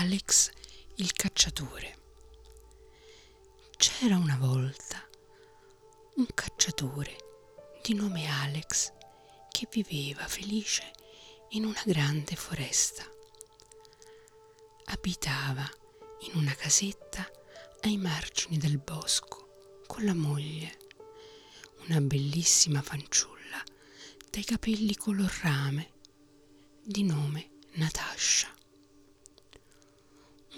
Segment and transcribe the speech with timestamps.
[0.00, 0.52] Alex
[0.98, 1.98] il cacciatore.
[3.76, 5.04] C'era una volta
[6.14, 7.16] un cacciatore
[7.82, 8.92] di nome Alex
[9.50, 10.88] che viveva felice
[11.50, 13.02] in una grande foresta.
[14.84, 15.68] Abitava
[16.30, 17.28] in una casetta
[17.80, 20.78] ai margini del bosco con la moglie,
[21.88, 23.60] una bellissima fanciulla
[24.30, 25.90] dai capelli color rame
[26.84, 28.54] di nome Natascia.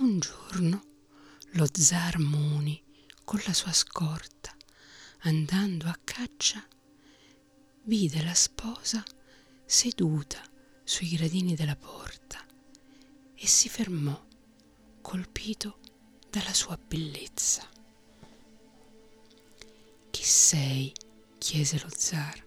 [0.00, 0.82] Un giorno
[1.52, 2.82] lo zar Muni
[3.22, 4.56] con la sua scorta,
[5.24, 6.66] andando a caccia,
[7.82, 9.04] vide la sposa
[9.66, 10.40] seduta
[10.84, 12.42] sui gradini della porta
[13.34, 14.18] e si fermò,
[15.02, 15.80] colpito
[16.30, 17.68] dalla sua bellezza.
[20.08, 20.90] Chi sei?
[21.36, 22.42] chiese lo zar.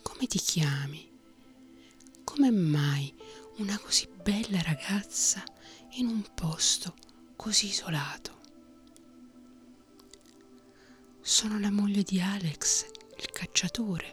[0.00, 1.12] Come ti chiami?
[2.24, 3.14] Come mai
[3.58, 5.44] una così bella ragazza
[5.94, 6.94] in un posto
[7.36, 8.38] così isolato?
[11.20, 14.10] Sono la moglie di Alex, il cacciatore,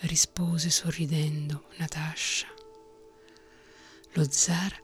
[0.00, 2.46] rispose sorridendo Natascia.
[4.12, 4.82] Lo zar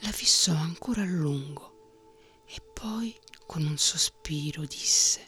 [0.00, 5.26] la fissò ancora a lungo e poi con un sospiro disse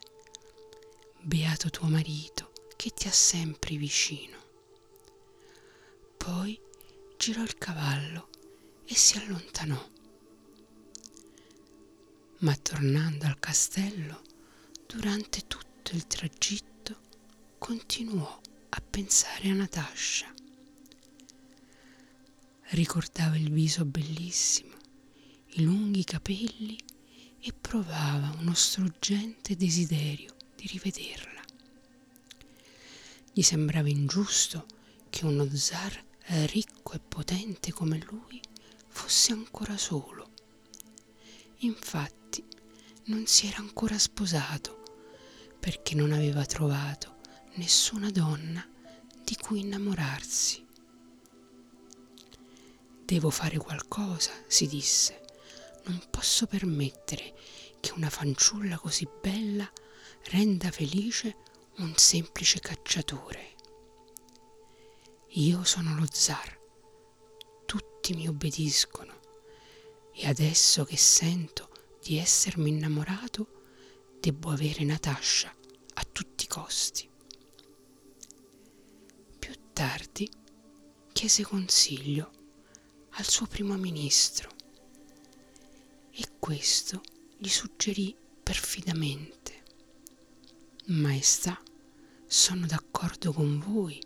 [1.20, 4.38] Beato tuo marito che ti ha sempre vicino.
[6.16, 6.58] Poi
[7.16, 8.28] girò il cavallo
[8.86, 9.92] e si allontanò.
[12.44, 14.20] Ma tornando al castello,
[14.86, 17.00] durante tutto il tragitto
[17.56, 20.30] continuò a pensare a Natascia.
[22.64, 24.76] Ricordava il viso bellissimo,
[25.52, 26.78] i lunghi capelli
[27.40, 31.42] e provava uno struggente desiderio di rivederla.
[33.32, 34.66] Gli sembrava ingiusto
[35.08, 38.38] che uno zar ricco e potente come lui
[38.88, 40.30] fosse ancora solo.
[41.60, 42.23] Infatti
[43.06, 44.82] non si era ancora sposato
[45.60, 47.16] perché non aveva trovato
[47.54, 48.66] nessuna donna
[49.22, 50.66] di cui innamorarsi.
[53.04, 55.22] Devo fare qualcosa, si disse.
[55.84, 57.34] Non posso permettere
[57.80, 59.70] che una fanciulla così bella
[60.30, 61.36] renda felice
[61.76, 63.52] un semplice cacciatore.
[65.36, 66.58] Io sono lo zar,
[67.66, 69.20] tutti mi obbediscono
[70.14, 71.68] e adesso che sento
[72.04, 73.62] di essermi innamorato,
[74.20, 75.50] devo avere Natascia
[75.94, 77.08] a tutti i costi.
[79.38, 80.30] Più tardi
[81.14, 82.30] chiese consiglio
[83.12, 84.50] al suo primo ministro
[86.10, 87.00] e questo
[87.38, 89.62] gli suggerì perfidamente.
[90.88, 91.58] Maestà,
[92.26, 93.98] sono d'accordo con voi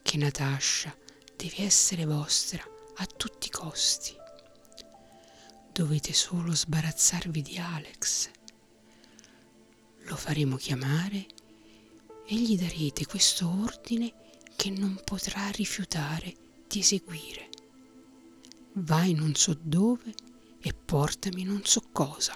[0.00, 0.96] che Natascia
[1.34, 2.62] deve essere vostra
[2.98, 4.25] a tutti i costi.
[5.76, 8.30] Dovete solo sbarazzarvi di Alex.
[10.04, 11.26] Lo faremo chiamare
[12.24, 14.10] e gli darete questo ordine
[14.56, 16.34] che non potrà rifiutare
[16.66, 17.50] di eseguire.
[18.72, 20.14] Vai non so dove
[20.60, 22.34] e portami non so cosa.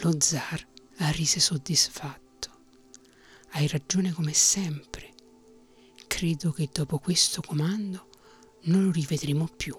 [0.00, 2.50] Lo zar arrise soddisfatto.
[3.50, 5.14] Hai ragione come sempre
[6.08, 8.08] credo che dopo questo comando
[8.62, 9.78] non lo rivedremo più.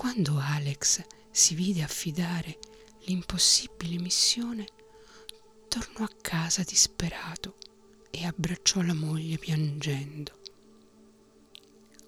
[0.00, 2.58] Quando Alex si vide affidare
[3.00, 4.66] l'impossibile missione,
[5.68, 7.58] tornò a casa disperato
[8.08, 10.40] e abbracciò la moglie piangendo.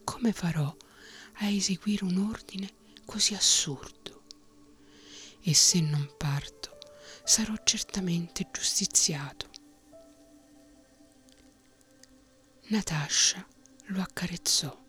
[0.04, 0.74] Come farò
[1.34, 2.72] a eseguire un ordine
[3.04, 4.22] così assurdo?
[5.42, 6.78] E se non parto,
[7.24, 9.50] sarò certamente giustiziato.
[12.68, 13.46] Natascia
[13.88, 14.82] lo accarezzò,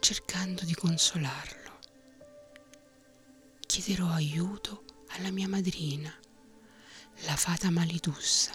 [0.00, 1.59] cercando di consolarlo.
[3.70, 6.12] Chiederò aiuto alla mia madrina,
[7.24, 8.50] la fata Malidussa.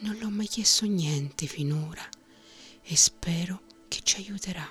[0.00, 2.04] Non l'ho mai chiesto niente finora
[2.82, 4.68] e spero che ci aiuterà.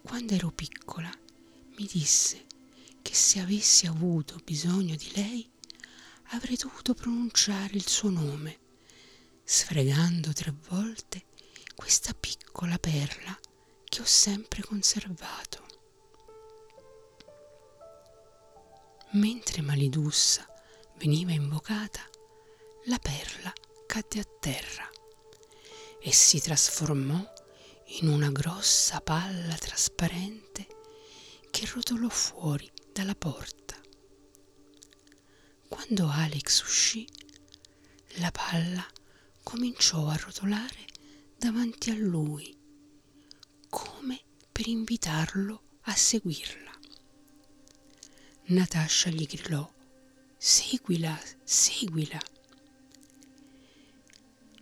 [0.00, 1.10] Quando ero piccola
[1.76, 2.46] mi disse
[3.02, 5.46] che se avessi avuto bisogno di lei
[6.28, 8.60] avrei dovuto pronunciare il suo nome
[9.44, 11.26] sfregando tre volte
[11.74, 13.38] questa piccola perla
[13.84, 15.67] che ho sempre conservato.
[19.18, 20.46] Mentre Malidussa
[20.96, 22.08] veniva invocata,
[22.84, 23.52] la perla
[23.84, 24.88] cadde a terra
[26.00, 27.20] e si trasformò
[28.00, 30.68] in una grossa palla trasparente
[31.50, 33.74] che rotolò fuori dalla porta.
[35.68, 37.04] Quando Alex uscì,
[38.18, 38.86] la palla
[39.42, 40.86] cominciò a rotolare
[41.36, 42.56] davanti a lui,
[44.58, 46.67] per invitarlo a seguirla.
[48.50, 49.70] Natascia gli gridò
[50.38, 52.18] Seguila, seguila.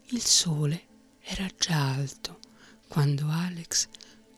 [0.06, 0.87] Il sole
[1.21, 2.41] era già alto
[2.88, 3.87] quando Alex,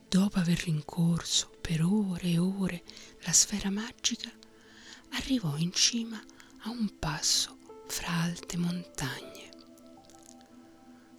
[0.07, 2.83] dopo aver rincorso per ore e ore
[3.21, 4.31] la sfera magica,
[5.13, 6.23] arrivò in cima
[6.59, 7.57] a un passo
[7.87, 9.49] fra alte montagne.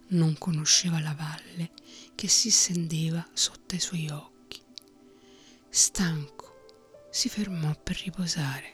[0.09, 1.71] Non conosceva la valle
[2.15, 4.61] che si stendeva sotto i suoi occhi.
[5.67, 6.40] Stanco,
[7.11, 8.73] si fermò per riposare,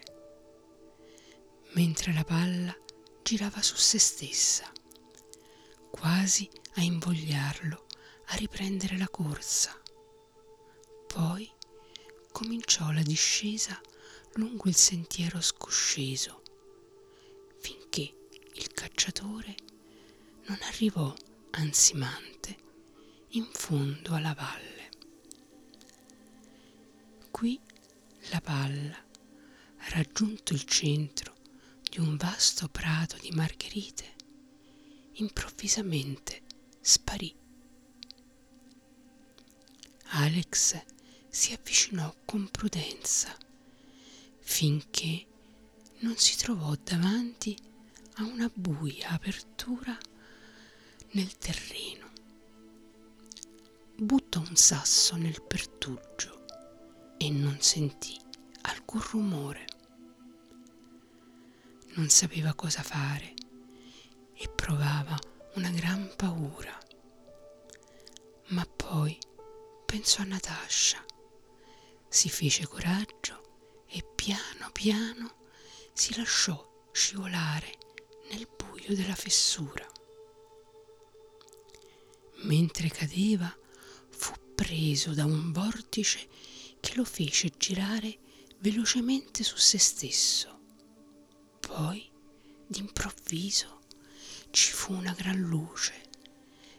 [1.74, 2.76] mentre la palla
[3.24, 4.72] girava su se stessa,
[5.90, 7.86] quasi a invogliarlo
[8.28, 9.76] a riprendere la corsa.
[11.08, 11.52] Poi
[12.32, 13.82] cominciò la discesa
[14.34, 16.44] lungo il sentiero scosceso,
[17.60, 18.14] finché
[18.54, 19.56] il cacciatore
[20.46, 21.12] non arrivò
[21.52, 22.56] ansimante
[23.30, 24.90] in fondo alla valle.
[27.32, 27.60] Qui
[28.30, 28.98] la palla,
[29.90, 31.36] raggiunto il centro
[31.82, 34.16] di un vasto prato di margherite,
[35.14, 36.42] improvvisamente
[36.82, 37.34] sparì.
[40.12, 40.82] Alex
[41.30, 43.36] si avvicinò con prudenza
[44.40, 45.26] finché
[46.00, 47.58] non si trovò davanti
[48.16, 49.98] a una buia apertura
[51.12, 52.06] nel terreno.
[53.96, 56.37] Buttò un sasso nel pertugio
[57.18, 58.20] e non sentì
[58.62, 59.66] alcun rumore.
[61.96, 63.34] Non sapeva cosa fare
[64.34, 65.18] e provava
[65.56, 66.78] una gran paura.
[68.50, 69.18] Ma poi
[69.86, 71.04] pensò a Natascia,
[72.08, 75.36] si fece coraggio e piano piano
[75.94, 77.78] si lasciò scivolare
[78.30, 79.86] nel buio della fessura.
[82.44, 83.52] Mentre cadeva,
[84.10, 86.28] fu preso da un vortice
[86.88, 88.18] che lo fece girare
[88.60, 90.62] velocemente su se stesso.
[91.60, 92.10] Poi,
[92.66, 93.82] d'improvviso,
[94.52, 96.02] ci fu una gran luce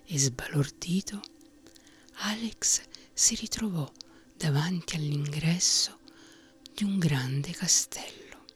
[0.07, 1.21] e sbalordito,
[2.21, 2.81] Alex
[3.13, 3.87] si ritrovò
[4.35, 5.99] davanti all'ingresso
[6.73, 8.47] di un grande castello.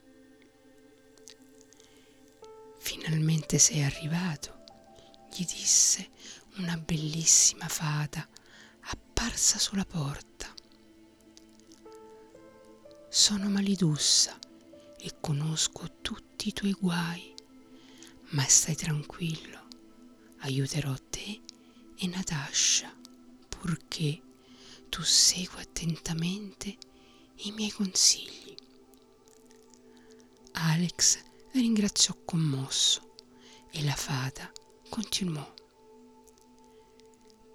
[2.79, 4.65] Finalmente sei arrivato,
[5.31, 6.09] gli disse
[6.57, 8.27] una bellissima fata
[8.81, 10.32] apparsa sulla porta.
[13.15, 14.39] Sono malidussa
[14.97, 17.35] e conosco tutti i tuoi guai,
[18.31, 19.69] ma stai tranquillo,
[20.39, 21.43] aiuterò te
[21.99, 22.91] e Natascia,
[23.51, 24.19] purché
[24.89, 26.75] tu segua attentamente
[27.45, 28.55] i miei consigli.
[30.53, 31.23] Alex
[31.53, 33.13] ringraziò commosso
[33.73, 34.51] e la fata
[34.89, 35.55] continuò.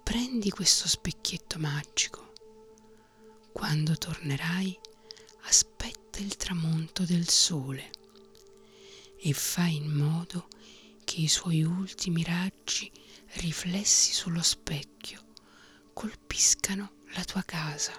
[0.04, 2.32] Prendi questo specchietto magico.
[3.50, 4.86] Quando tornerai,
[6.22, 7.90] il tramonto del sole
[9.18, 10.48] e fai in modo
[11.04, 12.90] che i suoi ultimi raggi
[13.34, 15.24] riflessi sullo specchio
[15.92, 17.92] colpiscano la tua casa.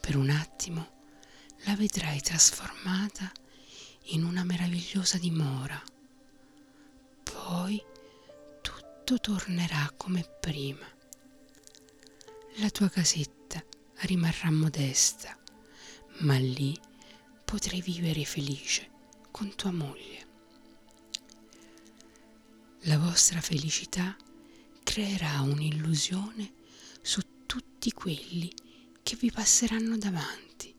[0.00, 0.94] Per un attimo
[1.64, 3.30] la vedrai trasformata
[4.10, 5.82] in una meravigliosa dimora.
[7.22, 7.82] Poi
[8.60, 10.86] tutto tornerà come prima.
[12.56, 13.62] La tua casetta
[14.00, 15.36] rimarrà modesta,
[16.18, 16.78] ma lì
[17.44, 18.90] potrai vivere felice
[19.30, 20.24] con tua moglie.
[22.82, 24.16] La vostra felicità
[24.82, 26.54] creerà un'illusione
[27.02, 28.52] su tutti quelli
[29.02, 30.74] che vi passeranno davanti.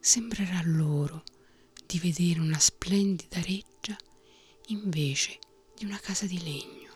[0.00, 1.24] Sembrerà loro
[1.86, 3.96] di vedere una splendida reggia
[4.66, 5.38] invece
[5.74, 6.94] di una casa di legno.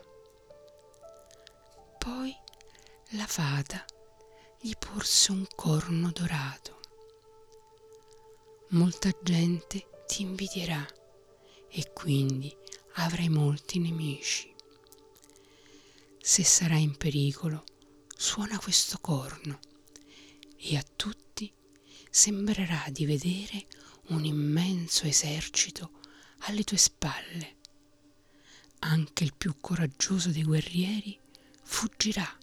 [1.99, 2.35] Poi
[3.11, 3.85] la fata
[4.61, 6.80] gli porse un corno dorato.
[8.73, 10.87] Molta gente ti invidierà
[11.69, 12.55] e quindi
[12.95, 14.55] avrai molti nemici.
[16.21, 17.65] Se sarai in pericolo,
[18.17, 19.59] suona questo corno
[20.57, 21.53] e a tutti
[22.09, 23.67] sembrerà di vedere
[24.11, 25.91] un immenso esercito
[26.43, 27.57] alle tue spalle.
[28.81, 31.19] Anche il più coraggioso dei guerrieri
[31.65, 32.39] fuggirà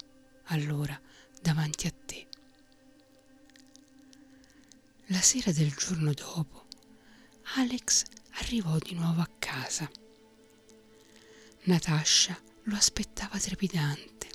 [0.47, 0.99] allora
[1.41, 2.26] davanti a te.
[5.09, 6.65] La sera del giorno dopo,
[7.55, 8.03] Alex
[8.39, 9.89] arrivò di nuovo a casa.
[11.63, 14.27] Natascia lo aspettava trepidante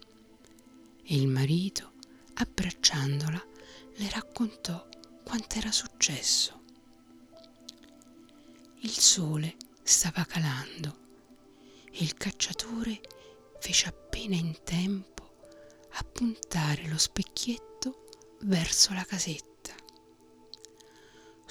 [1.05, 1.93] e il marito,
[2.35, 3.47] abbracciandola,
[3.97, 4.88] le raccontò
[5.23, 6.62] quant'era successo.
[8.81, 11.00] Il sole stava calando
[11.91, 12.99] e il cacciatore
[13.61, 15.45] fece appena in tempo
[15.91, 18.07] a puntare lo specchietto
[18.45, 19.52] verso la casetta.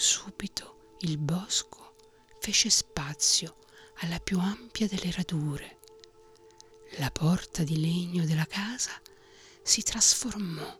[0.03, 1.95] Subito il bosco
[2.39, 3.59] fece spazio
[3.97, 5.77] alla più ampia delle radure.
[6.97, 8.99] La porta di legno della casa
[9.61, 10.75] si trasformò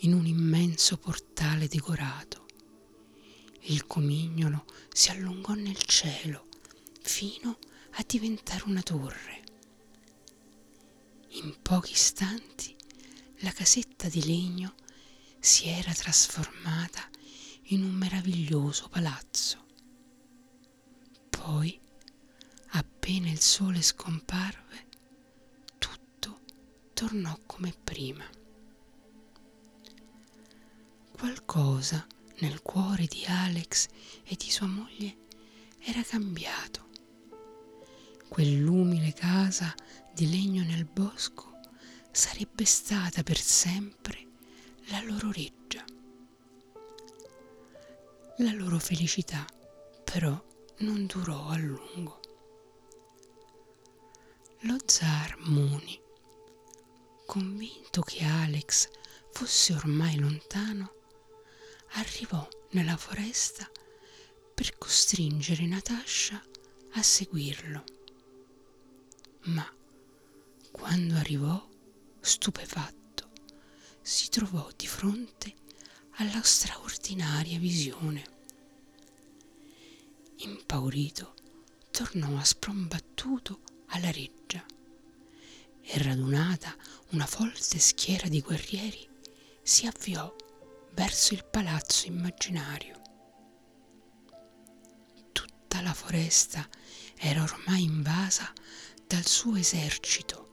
[0.00, 2.44] in un immenso portale decorato.
[3.60, 6.48] Il comignolo si allungò nel cielo
[7.00, 7.56] fino
[7.92, 9.44] a diventare una torre.
[11.28, 12.76] In pochi istanti
[13.38, 14.74] la casetta di legno
[15.40, 17.08] si era trasformata
[17.72, 19.64] in un meraviglioso palazzo.
[21.30, 21.80] Poi,
[22.72, 24.86] appena il sole scomparve,
[25.78, 26.40] tutto
[26.92, 28.24] tornò come prima.
[31.12, 32.06] Qualcosa
[32.40, 33.88] nel cuore di Alex
[34.24, 35.16] e di sua moglie
[35.78, 36.90] era cambiato.
[38.28, 39.74] Quell'umile casa
[40.12, 41.58] di legno nel bosco
[42.10, 44.26] sarebbe stata per sempre
[44.88, 45.82] la loro reggia.
[48.42, 49.46] La loro felicità
[50.02, 50.36] però
[50.78, 52.20] non durò a lungo.
[54.62, 55.96] Lo zar Muni,
[57.24, 58.88] convinto che Alex
[59.30, 60.92] fosse ormai lontano,
[61.92, 63.70] arrivò nella foresta
[64.52, 66.42] per costringere Natasha
[66.94, 67.84] a seguirlo.
[69.42, 69.72] Ma
[70.72, 71.64] quando arrivò,
[72.18, 73.30] stupefatto,
[74.00, 75.54] si trovò di fronte
[76.16, 78.24] alla straordinaria visione.
[80.36, 81.34] Impaurito,
[81.90, 84.64] tornò a sprombattuto alla reggia
[85.80, 86.74] e radunata
[87.10, 89.08] una folte schiera di guerrieri
[89.62, 90.34] si avviò
[90.92, 93.00] verso il palazzo immaginario.
[95.32, 96.68] Tutta la foresta
[97.16, 98.52] era ormai invasa
[99.06, 100.50] dal suo esercito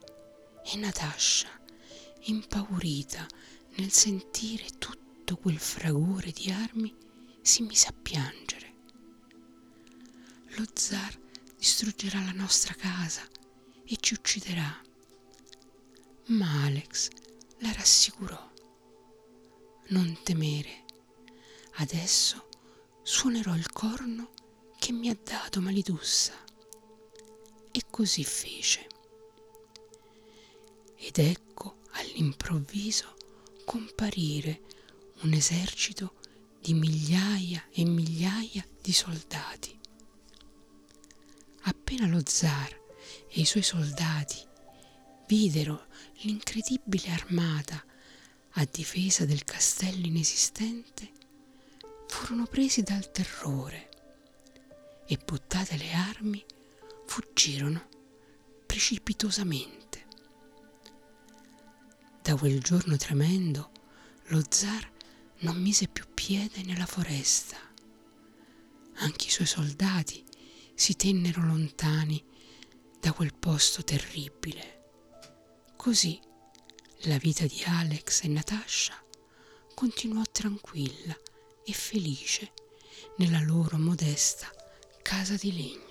[0.64, 1.48] e Natascia,
[2.24, 3.26] impaurita
[3.76, 6.94] nel sentire tutto quel fragore di armi,
[7.42, 8.74] si mise a piangere.
[10.56, 11.18] Lo zar
[11.56, 13.26] distruggerà la nostra casa
[13.84, 14.82] e ci ucciderà.
[16.26, 17.08] Ma Alex
[17.58, 18.48] la rassicurò.
[19.88, 20.84] Non temere.
[21.76, 22.48] Adesso
[23.02, 24.32] suonerò il corno
[24.78, 26.34] che mi ha dato Malidussa.
[27.72, 28.86] E così fece.
[30.96, 33.16] Ed ecco all'improvviso
[33.64, 34.62] comparire
[35.22, 36.14] un esercito
[36.60, 39.78] di migliaia e migliaia di soldati.
[41.62, 42.78] Appena lo zar
[43.28, 44.38] e i suoi soldati
[45.26, 45.86] videro
[46.22, 47.84] l'incredibile armata
[48.54, 51.12] a difesa del castello inesistente,
[52.08, 53.88] furono presi dal terrore
[55.06, 56.44] e buttate le armi
[57.06, 57.88] fuggirono
[58.66, 60.06] precipitosamente.
[62.22, 63.70] Da quel giorno tremendo
[64.26, 64.90] lo zar
[65.40, 67.56] non mise più piede nella foresta.
[68.96, 70.24] Anche i suoi soldati
[70.74, 72.22] si tennero lontani
[73.00, 74.78] da quel posto terribile.
[75.76, 76.20] Così
[77.04, 79.02] la vita di Alex e Natasha
[79.74, 81.16] continuò tranquilla
[81.64, 82.52] e felice
[83.16, 84.50] nella loro modesta
[85.02, 85.89] casa di legno.